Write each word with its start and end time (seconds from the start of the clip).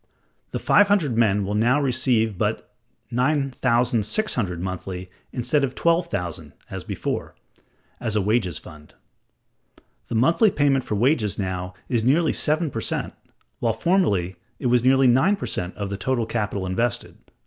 (165) 0.49 0.51
The 0.51 0.65
five 0.65 0.87
hundred 0.87 1.15
men 1.15 1.45
will 1.45 1.53
now 1.53 1.79
receive 1.79 2.35
but 2.35 2.73
$9,600 3.13 4.57
monthly 4.57 5.11
instead 5.31 5.63
of 5.63 5.75
$12,000, 5.75 6.53
as 6.71 6.83
before, 6.83 7.35
as 7.99 8.15
a 8.15 8.21
wages 8.23 8.57
fund; 8.57 8.95
the 10.07 10.15
monthly 10.15 10.49
payment 10.49 10.83
for 10.83 10.95
wages 10.95 11.37
now 11.37 11.75
is 11.87 12.03
nearly 12.03 12.33
seven 12.33 12.71
per 12.71 12.81
cent, 12.81 13.13
while 13.59 13.73
formerly 13.73 14.37
it 14.57 14.65
was 14.73 14.83
nearly 14.83 15.05
nine 15.05 15.35
per 15.35 15.45
cent 15.45 15.75
of 15.77 15.91
the 15.91 15.97
total 15.97 16.25
capital 16.25 16.65
invested 16.65 17.17
($140,000). 17.27 17.31